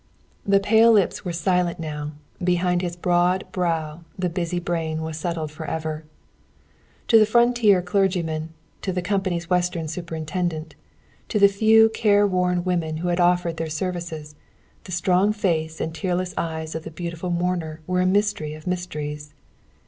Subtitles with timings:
[0.47, 2.13] The pale lips were silent now,
[2.43, 6.05] behind his broad brow the busy brain was settled forever.
[7.09, 8.49] To the frontier clergyman,
[8.81, 10.73] to the company's Western superintendent,
[11.29, 14.33] to the few care worn women who had offered their services,
[14.85, 19.35] the strong face and tearless eyes of the beautiful mourner were a mystery of mysteries.